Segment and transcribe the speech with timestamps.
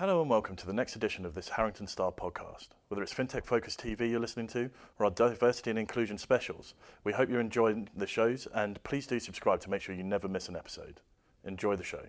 [0.00, 2.68] Hello and welcome to the next edition of this Harrington Starr podcast.
[2.88, 6.72] Whether it's FinTech Focused TV you're listening to or our diversity and inclusion specials,
[7.04, 10.26] we hope you're enjoying the shows and please do subscribe to make sure you never
[10.26, 11.02] miss an episode.
[11.44, 12.06] Enjoy the show.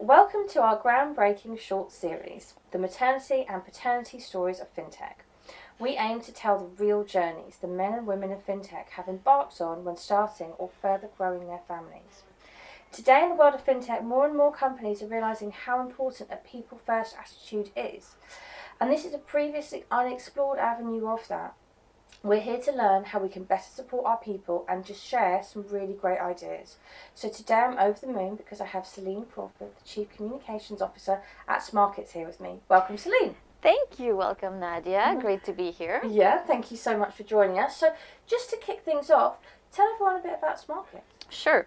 [0.00, 5.22] Welcome to our groundbreaking short series, The Maternity and Paternity Stories of FinTech.
[5.78, 9.60] We aim to tell the real journeys the men and women of FinTech have embarked
[9.60, 12.24] on when starting or further growing their families.
[12.92, 16.36] Today, in the world of fintech, more and more companies are realizing how important a
[16.36, 18.16] people first attitude is.
[18.80, 21.54] And this is a previously unexplored avenue of that.
[22.22, 25.66] We're here to learn how we can better support our people and just share some
[25.70, 26.76] really great ideas.
[27.14, 31.22] So today I'm over the moon because I have Celine Crawford, the Chief Communications Officer
[31.46, 32.60] at Smarkets here with me.
[32.68, 33.36] Welcome, Celine.
[33.62, 34.16] Thank you.
[34.16, 35.00] Welcome, Nadia.
[35.00, 35.20] Mm.
[35.20, 36.00] Great to be here.
[36.06, 37.76] Yeah, thank you so much for joining us.
[37.76, 37.94] So
[38.26, 39.36] just to kick things off,
[39.70, 41.15] tell everyone a bit about Smarkets.
[41.28, 41.66] Sure.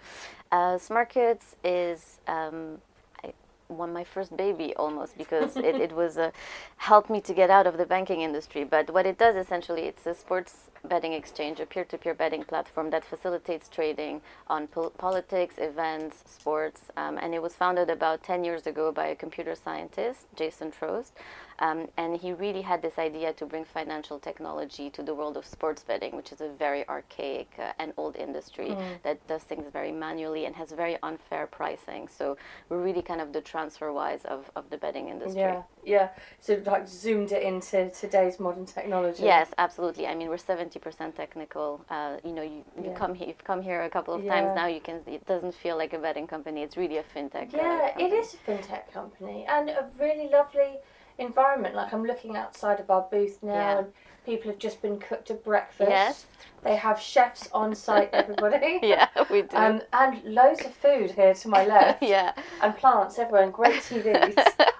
[0.51, 2.79] Uh, Smarkets is um,
[3.23, 3.33] I
[3.67, 6.31] won my first baby almost because it, it was uh,
[6.77, 8.63] helped me to get out of the banking industry.
[8.63, 13.03] But what it does essentially, it's a sports betting exchange, a peer-to-peer betting platform that
[13.03, 18.67] facilitates trading on pol- politics, events, sports, um, and it was founded about 10 years
[18.67, 21.11] ago by a computer scientist, Jason Trost.
[21.59, 25.45] Um, and he really had this idea to bring financial technology to the world of
[25.45, 29.91] sports betting, which is a very archaic uh, and old industry that does things very
[29.91, 32.07] manually and has very unfair pricing.
[32.07, 32.37] So
[32.69, 35.41] we're really kind of the TransferWise of, of the betting industry.
[35.41, 36.09] Yeah, yeah.
[36.39, 39.23] So like zoomed it into today's modern technology.
[39.23, 40.07] Yes, absolutely.
[40.07, 41.83] I mean, we're seventy percent technical.
[41.89, 42.93] Uh, you know, you, you Yeah.
[42.93, 44.33] come here, you've come here a couple of Yeah.
[44.33, 44.67] times now.
[44.67, 45.01] You can.
[45.07, 46.61] It doesn't feel like a betting company.
[46.61, 47.53] It's really a fintech.
[47.53, 50.77] uh, Yeah, it is a fintech company and a really lovely
[51.17, 51.73] environment.
[51.75, 53.77] Like I'm looking outside of our booth now, Yeah.
[53.79, 53.87] and
[54.25, 55.89] people have just been cooked a breakfast.
[55.89, 56.25] Yes.
[56.61, 58.79] They have chefs on site, everybody.
[58.83, 59.55] Yeah, we do.
[59.57, 62.33] Um, and loads of food here to my left, yeah.
[62.61, 64.35] and plants everywhere, and great TVs.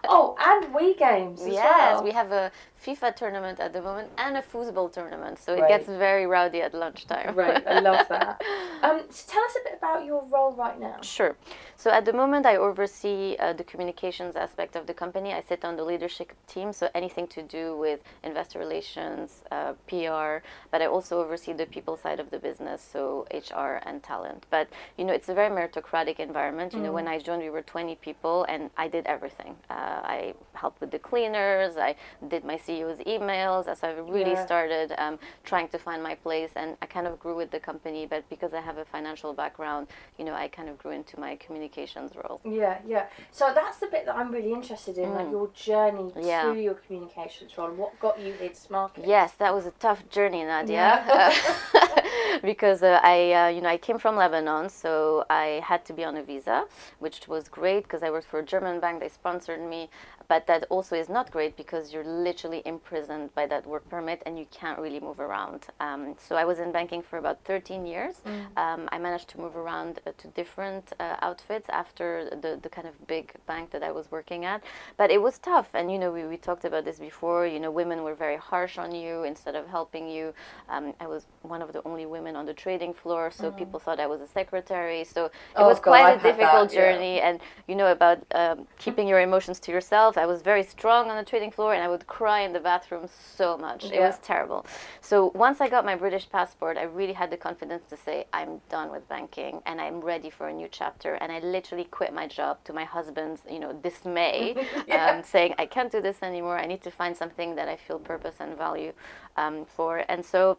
[0.08, 2.04] oh, and Wii games as Yes, well.
[2.04, 2.52] we have a
[2.90, 5.70] FIFA tournament at the moment and a football tournament, so it Great.
[5.70, 7.36] gets very rowdy at lunchtime.
[7.36, 8.42] Right, I love that.
[8.82, 11.02] Um, so tell us a bit about your role right now.
[11.02, 11.36] Sure.
[11.76, 15.34] So at the moment, I oversee uh, the communications aspect of the company.
[15.34, 20.46] I sit on the leadership team, so anything to do with investor relations, uh, PR,
[20.72, 24.46] but I also oversee the people side of the business, so HR and talent.
[24.50, 26.74] But you know, it's a very meritocratic environment.
[26.74, 29.58] You know, when I joined, we were 20 people, and I did everything.
[29.70, 31.76] Uh, I helped with the cleaners.
[31.76, 31.96] I
[32.30, 33.68] did my CEO's emails.
[33.68, 34.46] As I really Yeah.
[34.46, 38.06] started um, trying to find my place, and I kind of grew with the company.
[38.06, 41.36] But because I have a financial background, you know, I kind of grew into my
[41.36, 42.42] communications role.
[42.44, 43.06] Yeah, yeah.
[43.32, 46.26] So that's the bit that I'm really interested in, like your journey Mm.
[46.26, 46.44] Yeah.
[46.54, 47.72] to your communications role.
[47.72, 49.06] What got you here to Smarkets?
[49.06, 51.34] Yes, that was a tough journey, Nadia, Yeah.
[52.42, 56.04] Because uh, I, uh, you know, I came from Lebanon, so I had to be
[56.04, 56.66] on a visa,
[57.00, 59.00] which was great because I worked for a German bank.
[59.00, 59.90] They sponsored me,
[60.28, 64.38] but that also is not great because you're literally imprisoned by that work permit and
[64.38, 65.68] you can't really move around.
[65.80, 68.22] Um, so I was in banking for about 13 years.
[68.58, 72.88] Um, I managed to move around uh, to different uh, outfits after the, the kind
[72.88, 74.64] of big bank that I was working at,
[74.98, 75.70] but it was tough.
[75.74, 77.48] And you know, we, we talked about this before.
[77.48, 80.34] You know, women were very harsh on you instead of helping you.
[80.70, 84.00] Um, I was one of the only women on the trading floor, so people thought
[84.00, 85.04] I was a secretary.
[85.04, 86.92] So it Oh, was God, quite a difficult that, yeah.
[86.94, 87.22] journey.
[87.22, 90.18] And you know about um, keeping your emotions to yourself.
[90.18, 93.08] I was very strong on the trading floor, and I would cry in the bathroom
[93.08, 93.86] so much.
[93.92, 94.66] It was terrible.
[95.02, 98.62] So once I got my British passport, I really had the confidence to say I'm
[98.70, 101.16] done with banking and I'm ready for a new chapter.
[101.16, 104.56] And I literally quit my job to my husband's, you know, dismay,
[104.88, 105.12] Yeah.
[105.18, 106.58] um, saying I can't do this anymore.
[106.58, 108.94] I need to find something that I feel purpose and value
[109.38, 110.04] um, for.
[110.10, 110.58] And so.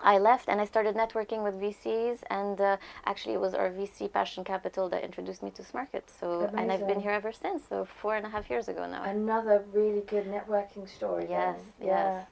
[0.00, 4.10] I left and I started networking with VCs, and uh, actually it was our VC
[4.12, 6.02] Passion Capital that introduced me to Smarket.
[6.20, 7.62] So, and I've been here ever since.
[7.68, 9.02] So four and a half years ago now.
[9.04, 11.26] Another really good networking story.
[11.28, 11.88] Yes, then.
[11.88, 12.26] yes.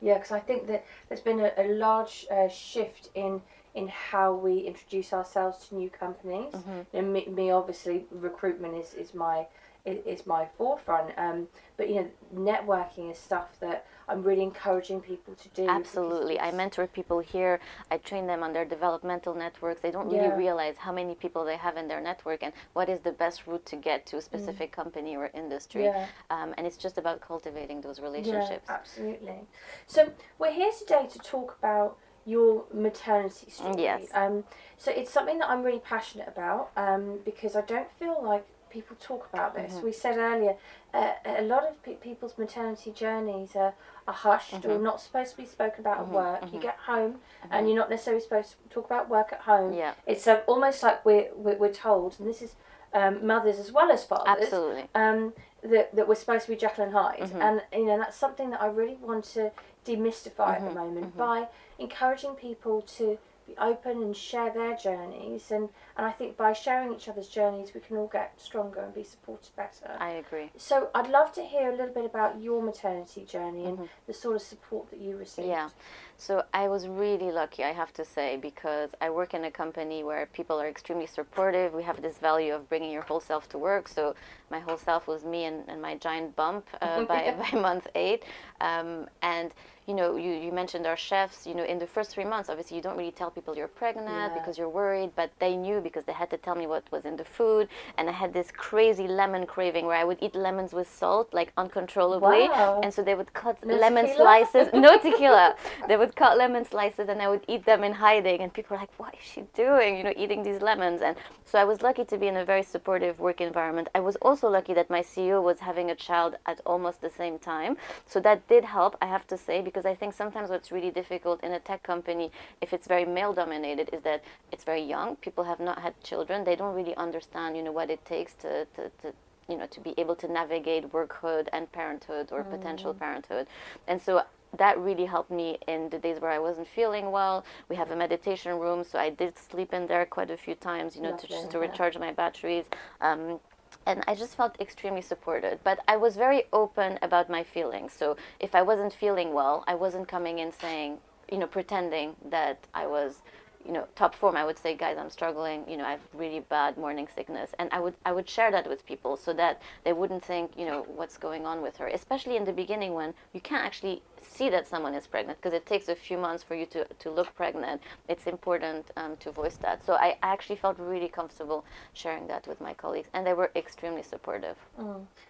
[0.00, 0.14] Yeah, yeah.
[0.14, 3.42] Because I think that there's been a, a large uh, shift in
[3.74, 6.52] in how we introduce ourselves to new companies.
[6.52, 6.80] Mm-hmm.
[6.92, 9.46] Know, me, me, obviously, recruitment is is my
[9.84, 11.12] is, is my forefront.
[11.16, 15.68] Um, but you know, networking is stuff that I'm really encouraging people to do.
[15.68, 16.38] Absolutely.
[16.40, 17.60] I mentor people here.
[17.90, 19.80] I train them on their developmental networks.
[19.80, 20.36] They don't really Yeah.
[20.36, 23.64] realize how many people they have in their network and what is the best route
[23.66, 24.10] to get Mm.
[24.10, 25.84] to a specific company or industry.
[25.84, 26.06] Yeah.
[26.28, 28.68] Um, and it's just about cultivating those Yeah, relationships.
[28.68, 29.46] absolutely.
[29.86, 31.96] So we're here today to talk about
[32.26, 33.82] your maternity story.
[33.82, 34.08] Yes.
[34.12, 34.44] Um,
[34.76, 38.96] so it's something that I'm really passionate about um, because I don't feel like people
[39.00, 39.72] talk about this.
[39.74, 39.84] Mm-hmm.
[39.84, 40.54] We said earlier,
[40.94, 43.74] uh, a lot of pe- people's maternity journeys are,
[44.06, 44.82] are hushed or Mm-hmm.
[44.84, 46.52] not supposed to be spoken about at work.
[46.52, 47.16] You get home
[47.50, 49.72] and you're not necessarily supposed to talk about work at home.
[49.72, 49.92] Yeah.
[50.06, 52.54] It's uh, almost like we're, we're, we're told, and this is
[52.94, 54.84] um, mothers as well as fathers, Absolutely.
[54.94, 55.32] um,
[55.62, 57.20] that, that we're supposed to be Jekyll and Hyde.
[57.20, 57.42] Mm-hmm.
[57.42, 59.52] And, you know, that's something that I really want to
[59.86, 60.66] demystify Mm-hmm.
[60.66, 61.46] at the moment by
[61.78, 63.18] encouraging people to
[63.50, 65.50] be open and share their journeys.
[65.50, 68.94] And, and I think by sharing each other's journeys, we can all get stronger and
[68.94, 69.96] be supported better.
[69.98, 70.50] I agree.
[70.56, 74.36] So I'd love to hear a little bit about your maternity journey and the sort
[74.36, 75.48] of support that you received.
[75.48, 75.50] Mm-hmm.
[75.50, 75.68] Yeah.
[76.16, 80.04] So I was really lucky, I have to say, because I work in a company
[80.04, 81.72] where people are extremely supportive.
[81.72, 83.88] We have this value of bringing your whole self to work.
[83.88, 84.14] So
[84.50, 88.24] my whole self was me and, and my giant bump uh, by, by month eight.
[88.60, 89.52] Um, and
[89.90, 91.38] you know, you, you mentioned our chefs.
[91.48, 94.08] You know, in the first three months, obviously, you don't really tell people you're pregnant
[94.30, 94.38] Yeah.
[94.38, 97.16] because you're worried, but they knew because they had to tell me what was in
[97.22, 97.64] the food.
[97.98, 101.50] And I had this crazy lemon craving where I would eat lemons with salt, like
[101.62, 102.44] uncontrollably.
[102.48, 102.80] Wow.
[102.84, 104.24] And so they would cut No lemon tequila?
[104.46, 104.66] slices.
[104.86, 105.46] No tequila.
[105.88, 108.38] they would cut lemon slices and I would eat them in hiding.
[108.42, 109.90] And people were like, what is she doing?
[109.98, 111.00] You know, eating these lemons.
[111.06, 111.16] And
[111.50, 113.88] so I was lucky to be in a very supportive work environment.
[113.98, 117.36] I was also lucky that my CEO was having a child at almost the same
[117.38, 117.76] time.
[118.06, 121.42] So that did help, I have to say, because I think sometimes what's really difficult
[121.42, 122.30] in a tech company,
[122.60, 124.22] if it's very male dominated, is that
[124.52, 125.16] it's very young.
[125.16, 126.44] People have not had children.
[126.44, 129.14] They don't really understand, you know, what it takes to, to, to
[129.48, 133.48] you know, to be able to navigate workhood and parenthood or potential parenthood.
[133.88, 134.22] And so
[134.56, 137.44] that really helped me in the days where I wasn't feeling well.
[137.68, 140.96] We have a meditation room, so I did sleep in there quite a few times,
[140.96, 141.64] you know, to just to yeah.
[141.64, 142.64] recharge my batteries.
[143.00, 143.40] Um,
[143.86, 145.60] and I just felt extremely supported.
[145.64, 147.92] But I was very open about my feelings.
[147.92, 150.98] So if I wasn't feeling well, I wasn't coming in saying,
[151.30, 153.22] you know, pretending that I was
[153.64, 156.40] you know top form i would say guys i'm struggling you know i have really
[156.40, 159.92] bad morning sickness and i would i would share that with people so that they
[159.92, 163.40] wouldn't think you know what's going on with her especially in the beginning when you
[163.40, 166.66] can't actually see that someone is pregnant because it takes a few months for you
[166.66, 171.08] to, to look pregnant it's important um, to voice that so I actually felt really
[171.08, 174.56] comfortable sharing that with my colleagues and they were extremely supportive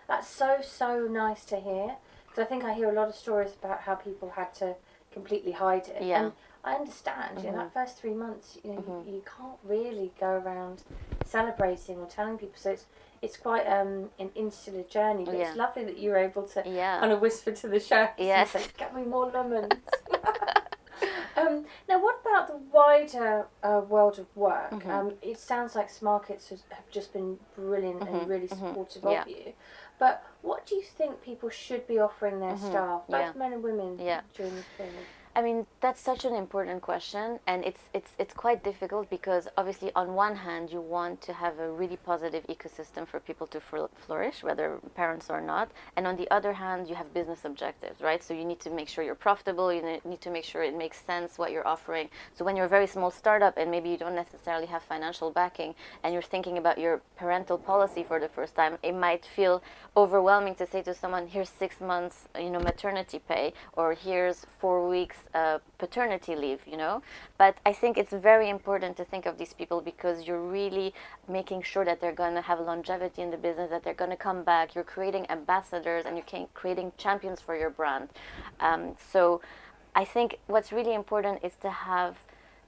[0.09, 1.97] That's so, so nice to hear.
[2.27, 4.75] Because I think I hear a lot of stories about how people had to
[5.13, 6.03] completely hide it.
[6.03, 6.25] Yeah.
[6.25, 7.45] And I understand.
[7.45, 10.83] In that first three months, you know, you, you can't really go around
[11.25, 12.55] celebrating or telling people.
[12.57, 12.87] So it's
[13.23, 15.25] it's quite um, an insular journey.
[15.25, 15.49] But Yeah.
[15.49, 17.01] it's lovely that you were able to Yeah.
[17.01, 18.55] kind of whisper to the chef, Yes.
[18.55, 19.73] and say, "Get me more lemons."
[21.37, 24.71] um, now, what about the wider uh, world of work?
[24.71, 24.91] Mm-hmm.
[24.91, 29.11] Um, it sounds like Smarkets has, have just been brilliant and really supportive Mm-hmm.
[29.13, 29.23] Yeah.
[29.23, 29.53] of you.
[29.99, 33.39] But what do you think people should be offering their staff, both Mm-hmm.
[33.39, 33.43] Yeah.
[33.49, 34.21] men and women, Yeah.
[34.35, 34.95] during this period?
[35.37, 39.93] I mean, that's such an important question, and it's it's it's quite difficult because obviously,
[39.95, 43.95] on one hand, you want to have a really positive ecosystem for people to fl-
[43.95, 48.25] flourish, whether parents or not, and on the other hand, you have business objectives, right?
[48.25, 49.73] So you need to make sure you're profitable.
[49.73, 52.11] You need to make sure it makes sense what you're offering.
[52.35, 55.77] So when you're a very small startup and maybe you don't necessarily have financial backing,
[56.03, 59.63] and you're thinking about your parental policy for the first time, it might feel
[59.97, 64.89] overwhelming to say to someone, "Here's six months, you know, maternity pay," or "Here's four
[64.89, 67.03] weeks uh, paternity leave," you know.
[67.39, 70.95] But I think it's very important to think of these people because you're really
[71.29, 74.17] making sure that they're going to have longevity in the business, that they're going to
[74.17, 74.75] come back.
[74.75, 78.09] You're creating ambassadors and you're creating champions for your brand.
[78.61, 79.41] Um, so
[79.95, 82.17] I think what's really important is to have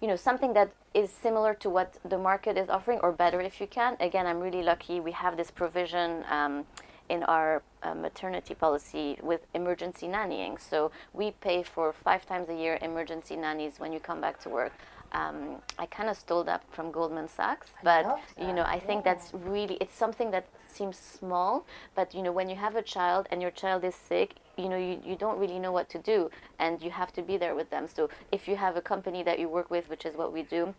[0.00, 3.60] you know something that is similar to what the market is offering or better if
[3.60, 6.66] you can again i'm really lucky we have this provision um,
[7.08, 12.54] in our uh, maternity policy with emergency nannying so we pay for five times a
[12.54, 14.72] year emergency nannies when you come back to work
[15.12, 19.12] um, I kind of stole that from Goldman Sachs, but you know I think yeah.
[19.14, 23.26] that's really it's something that seems small, but you know when you have a child
[23.30, 26.30] and your child is sick, you know you, you don't really know what to do,
[26.58, 27.88] and you have to be there with them.
[27.94, 30.74] So if you have a company that you work with, which is what we do,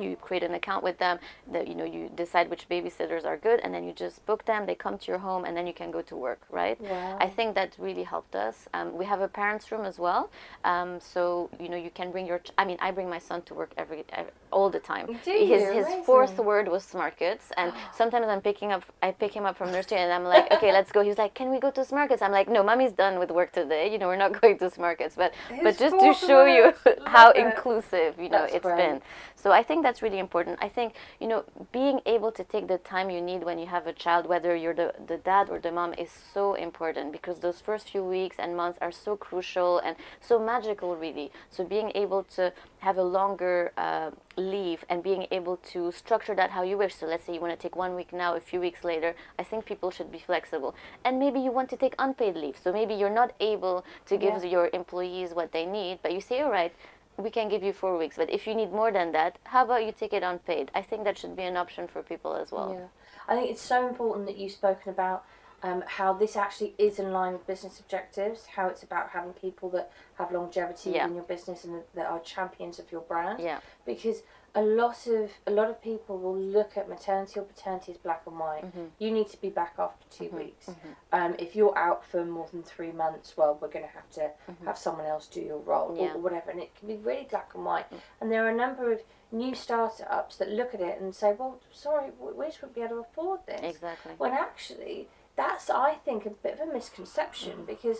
[0.00, 1.18] you create an account with them
[1.52, 4.66] that you know you decide which babysitters are good and then you just book them
[4.66, 6.80] they come to your home and then you can go to work right?
[6.80, 7.16] Wow.
[7.20, 8.68] i think that really helped us.
[8.74, 10.30] Um, we have a parents room as well
[10.64, 13.42] um, so you know you can bring your ch- i mean i bring my son
[13.42, 15.06] to work every, every all the time.
[15.24, 15.72] Do his you?
[15.72, 19.70] his fourth word was Smarkets and sometimes i'm picking up i pick him up from
[19.72, 21.02] nursery and i'm like okay let's go.
[21.02, 23.90] He's like can we go to Smarkets i'm like no mommy's done with work today.
[23.92, 26.72] You know we're not going to Smarkets but but just to show you
[27.06, 28.76] how Love inclusive you know That's it's great.
[28.76, 29.00] been.
[29.34, 30.54] So I think that's really important.
[30.68, 30.88] I think
[31.22, 31.40] you know
[31.80, 34.78] being able to take the time you need when you have a child, whether you're
[34.82, 38.50] the the dad or the mom, is so important because those first few weeks and
[38.62, 39.94] months are so crucial and
[40.28, 41.28] so magical, really.
[41.54, 42.44] So being able to
[42.86, 46.94] have a longer uh, leave and being able to structure that how you wish.
[47.00, 49.10] So let's say you want to take one week now, a few weeks later.
[49.40, 50.74] I think people should be flexible.
[51.04, 52.56] And maybe you want to take unpaid leave.
[52.62, 53.76] So maybe you're not able
[54.10, 54.50] to give Yeah.
[54.54, 56.72] your employees what they need, but you say, all right,
[57.18, 58.16] we can give you four weeks.
[58.16, 60.70] But if you need more than that, how about you take it unpaid?
[60.74, 62.74] I think that should be an option for people as well.
[62.78, 62.86] Yeah,
[63.28, 65.24] I think it's so important that you've spoken about
[65.62, 68.46] um, how this actually is in line with business objectives.
[68.46, 71.06] How it's about having people that have longevity Yeah.
[71.06, 73.40] in your business and that are champions of your brand.
[73.40, 73.60] Yeah.
[73.86, 74.22] Because
[74.56, 78.22] a lot of a lot of people will look at maternity or paternity as black
[78.26, 78.64] and white.
[78.64, 78.84] Mm-hmm.
[78.98, 80.70] You need to be back after 2 weeks.
[81.12, 84.30] Um, if you're out for more than three months, well, we're going to have to
[84.64, 86.00] have someone else do your role Mm-hmm.
[86.02, 86.08] Yeah.
[86.08, 86.14] Mm.
[86.14, 86.50] or, or whatever.
[86.50, 87.86] And it can be really black and white.
[88.20, 91.60] And there are a number of new startups that look at it and say, well,
[91.70, 93.60] sorry, we we just wouldn't be able to afford this.
[93.62, 94.12] Exactly.
[94.16, 97.98] When actually, that's, I think, a bit of a misconception because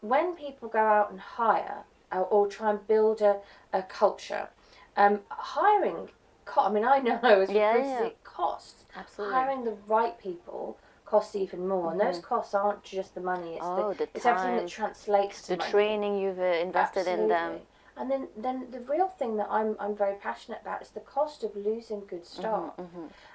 [0.00, 1.78] when people go out and hire
[2.12, 3.40] uh, or try and build a,
[3.72, 4.48] a culture,
[4.96, 6.08] um, hiring,
[6.44, 8.04] co- I mean, I know as Yeah, recruiters yeah.
[8.04, 8.84] it costs.
[8.96, 9.34] Absolutely.
[9.34, 13.66] Hiring the right people costs even more, and those costs aren't just the money, it's,
[13.66, 13.80] Mm-hmm.
[13.80, 15.70] Oh, the, the it's everything that translates to The money.
[15.70, 17.52] training you've uh, invested in them.
[17.52, 17.66] Absolutely.
[17.98, 21.42] And then, then the real thing that I'm, I'm very passionate about is the cost
[21.44, 22.74] of losing good Mm-hmm, staff.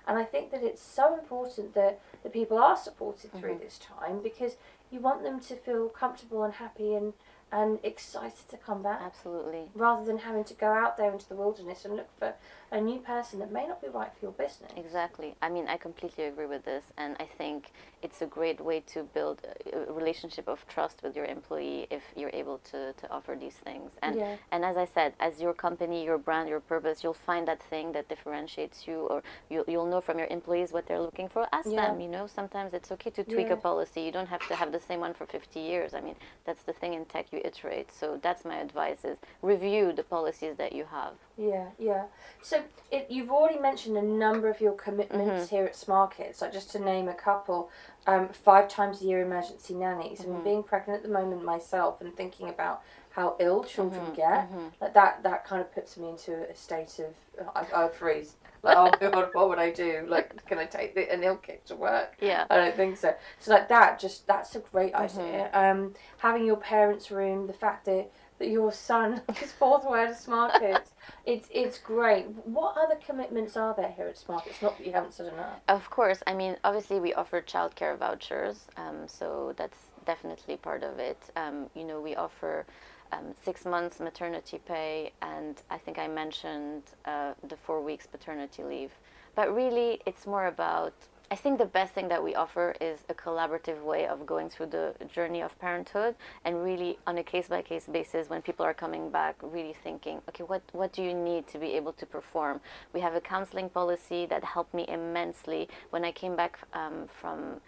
[0.08, 3.64] And I think that it's so important that the people are supported through Mm-hmm.
[3.64, 4.58] this time because
[4.92, 7.14] you want them to feel comfortable and happy and,
[7.52, 9.70] and excited to come back Absolutely.
[9.74, 12.34] rather than having to go out there into the wilderness and look for
[12.72, 14.72] a new person that may not be right for your business.
[14.78, 15.36] Exactly.
[15.42, 19.04] I mean, I completely agree with this, and I think it's a great way to
[19.04, 19.42] build
[19.74, 23.92] a relationship of trust with your employee if you're able to, to offer these things.
[24.02, 24.36] And Yeah.
[24.54, 27.92] and as I said, as your company, your brand, your purpose, you'll find that thing
[27.92, 31.48] that differentiates you, or you'll you'll know from your employees what they're looking for.
[31.52, 31.88] Ask Yeah.
[31.88, 32.00] them.
[32.00, 33.56] You know, sometimes it's okay to tweak Yeah.
[33.56, 34.02] a policy.
[34.02, 35.94] You don't have to have the same one for 50 years.
[35.94, 37.26] I mean, that's the thing in tech.
[37.34, 37.92] You iterate.
[37.92, 41.16] So that's my advice: is review the policies that you have.
[41.42, 42.04] Yeah, yeah.
[42.44, 45.56] So it, you've already mentioned a number of your commitments Mm-hmm.
[45.56, 46.42] here at Smarkets.
[46.42, 47.70] Like just to name a couple,
[48.08, 50.20] um, five times a year emergency nannies.
[50.22, 50.32] Mm-hmm.
[50.32, 52.82] And being pregnant at the moment myself, and thinking about
[53.12, 54.14] how ill children Mm-hmm.
[54.16, 58.36] get, like that that kind of puts me into a state of I, I freeze.
[58.64, 60.06] Like, oh my god, what would I do?
[60.08, 62.16] Like, can I take the, an ill kid to work?
[62.22, 62.46] Yeah.
[62.50, 63.16] I don't think so.
[63.40, 65.20] So like that, just that's a great Mm-hmm.
[65.20, 65.50] idea.
[65.54, 70.18] Um, having your parents' room, the fact that that your son is fourth word of
[70.18, 70.90] Smarkets,
[71.26, 72.26] it's it's great.
[72.44, 74.62] What other commitments are there here at Smarkets?
[74.62, 75.60] Not that you haven't said enough.
[75.68, 76.22] Of course.
[76.28, 81.22] I mean, obviously, we offer childcare vouchers, um, so that's definitely part of it.
[81.36, 82.66] Um, you know, we offer
[83.12, 88.64] um, six months maternity pay, and I think I mentioned uh, the four weeks paternity
[88.64, 88.92] leave.
[89.36, 90.94] But really, it's more about.
[91.32, 94.66] I think the best thing that we offer is a collaborative way of going through
[94.66, 98.74] the journey of parenthood, and really on a case by case basis, when people are
[98.74, 102.60] coming back, really thinking, okay, what what do you need to be able to perform?
[102.92, 107.62] We have a counseling policy that helped me immensely when I came back um, from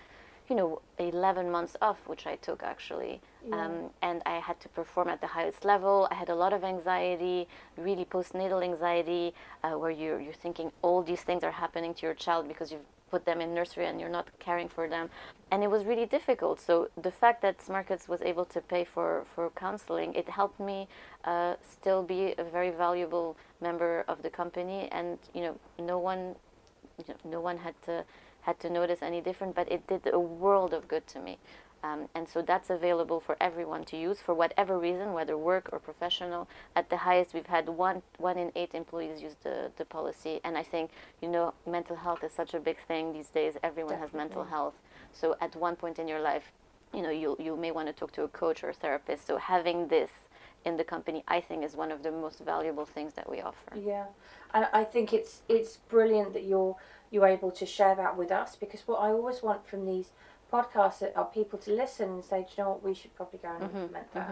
[0.49, 3.21] you know, 11 months off, which I took actually.
[3.53, 6.07] Um, and I had to perform at the highest level.
[6.11, 11.01] I had a lot of anxiety, really postnatal anxiety, uh, where you're, you're thinking all
[11.01, 12.81] these things are happening to your child because you've
[13.13, 15.05] put them in nursery and you're not caring for them.
[15.51, 16.57] And it was really difficult.
[16.69, 16.73] So
[17.07, 20.87] the fact that Smarkets was able to pay for, for counseling, it helped me
[21.31, 24.79] uh, still be a very valuable member of the company.
[24.91, 25.55] And, you know,
[25.93, 26.23] no one
[26.97, 27.95] you know, no one had to
[28.41, 31.37] had to notice any different, but it did a world of good to me.
[31.83, 35.79] Um, and so that's available for everyone to use for whatever reason, whether work or
[35.79, 36.47] professional.
[36.77, 40.57] At the highest, we've had one one in eight employees use the, the policy, and
[40.57, 43.55] I think you know mental health is such a big thing these days.
[43.63, 44.75] Everyone has mental health,
[45.11, 46.53] so at one point in your life,
[46.93, 49.27] you know you you may want to talk to a coach or a therapist.
[49.27, 50.11] So having this
[50.65, 53.73] in the company, I think, is one of the most valuable things that we offer.
[53.75, 54.05] Yeah,
[54.53, 56.77] and I think it's it's brilliant that you're
[57.11, 60.11] you're able to share that with us because what I always want from these
[60.53, 63.39] podcasts that are people to listen and say, do you know what, we should probably
[63.47, 64.29] go and Mm-hmm, implement that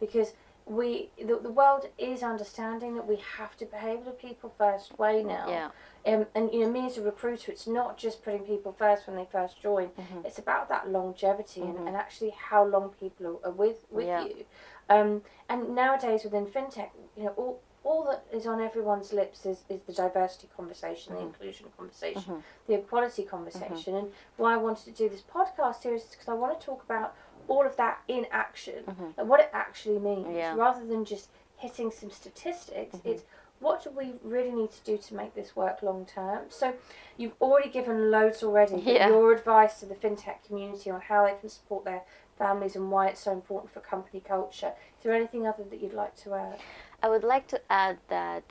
[0.00, 0.28] because
[0.66, 5.22] we the, the world is understanding that we have to behave the people first way
[5.22, 5.46] now.
[5.56, 5.68] Yeah.
[6.10, 9.16] Um, and you know, me as a recruiter, it's not just putting people first when
[9.16, 9.88] they first join.
[9.88, 10.24] Mm-hmm.
[10.26, 14.24] It's about that longevity and, and actually how long people are, are with with Yeah.
[14.24, 14.44] you.
[14.88, 19.64] Um, and nowadays within fintech, you know, all all that is on everyone's lips is,
[19.68, 21.22] is the diversity conversation, Mm-hmm.
[21.22, 23.94] the inclusion conversation, the equality conversation.
[23.94, 26.82] And why I wanted to do this podcast series is because I want to talk
[26.82, 27.14] about
[27.46, 28.84] all of that in action
[29.18, 30.36] and what it actually means, Mm-hmm.
[30.36, 30.54] Yeah.
[30.56, 32.96] rather than just hitting some statistics.
[32.96, 33.08] Mm-hmm.
[33.10, 33.22] It's
[33.60, 36.44] what do we really need to do to make this work long term?
[36.48, 36.74] So,
[37.16, 38.76] you've already given loads already.
[38.84, 39.08] Yeah.
[39.08, 42.02] Your advice to the fintech community on how they can support their
[42.36, 44.72] families and why it's so important for company culture.
[44.98, 46.58] Is there anything other that you'd like to add?
[47.04, 48.42] I would like to add that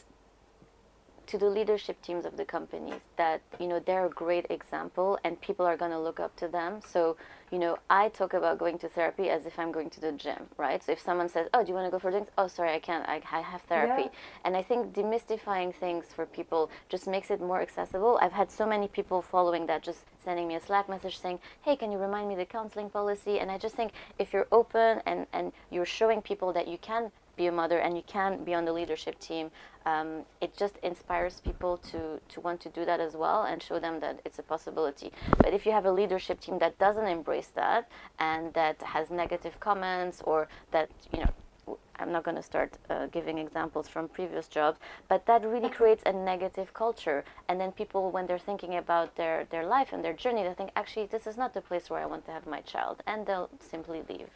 [1.26, 5.42] to the leadership teams of the companies that you know they're a great example and
[5.42, 6.80] people are going to look up to them.
[6.86, 7.18] So
[7.52, 10.42] you know i talk about going to therapy as if i'm going to the gym
[10.58, 10.84] right?
[10.84, 12.32] So if someone says oh do you want to go for drinks?
[12.38, 14.04] Oh sorry i can't i, I have therapy.
[14.04, 14.46] Yeah.
[14.46, 18.20] and i think demystifying things for people just makes it more accessible.
[18.22, 21.76] I've had so many people following that just sending me a slack message saying hey
[21.76, 23.40] can you remind me the counseling policy?
[23.40, 27.12] And i just think if you're open and and you're showing people that you can
[27.36, 29.52] be a mother and you can be on the leadership team
[29.86, 33.80] um, it just inspires people to, to want to do that as well and show
[33.80, 35.12] them that it's a possibility.
[35.38, 39.60] But if you have a leadership team that doesn't embrace that and that has negative
[39.60, 44.50] comments or that you know i'm not going to start uh, giving examples from previous
[44.50, 47.24] jobs but that really creates a negative culture.
[47.48, 50.72] And then people when they're thinking about their, their life and their journey they think
[50.76, 53.50] actually this is not the place where i want to have my child and they'll
[53.60, 54.30] simply leave.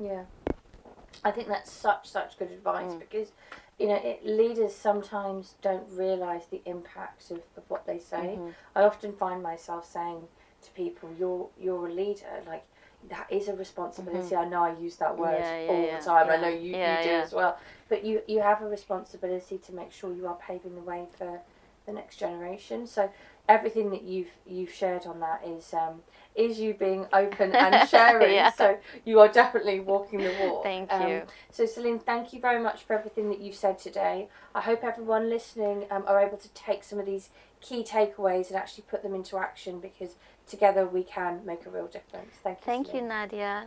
[0.00, 0.24] Yeah.
[1.24, 2.98] I think that's such such good advice mm.
[2.98, 3.32] because
[3.78, 8.36] you know it, leaders sometimes don't realize the impacts of, of what they say.
[8.38, 8.50] Mm-hmm.
[8.74, 10.22] I often find myself saying
[10.62, 12.64] to people, "You're you're a leader." Like
[13.08, 14.34] that is a responsibility.
[14.34, 14.46] Mm-hmm.
[14.46, 16.30] I know I use that word Yeah, yeah, all yeah, the time.
[16.30, 17.58] I know you, you do as well.
[17.88, 21.40] But you you have a responsibility to make sure you are paving the way for
[21.86, 22.86] the next generation.
[22.86, 23.10] So
[23.50, 26.02] everything that you've you've shared on that is um,
[26.36, 28.32] is you being open and sharing.
[28.32, 28.50] Yeah.
[28.50, 30.62] So you are definitely walking the walk.
[30.62, 31.22] Thank Um, you.
[31.50, 34.28] so Celine, thank you very much for everything that you've said today.
[34.54, 37.30] I hope everyone listening um, are able to take some of these
[37.60, 40.14] key takeaways and actually put them into action because
[40.46, 42.34] together we can make a real difference.
[42.42, 42.64] Thank you.
[42.64, 43.66] thank you nadia